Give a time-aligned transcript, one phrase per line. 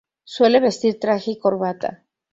[0.23, 2.07] Suele vestir traje y corbata.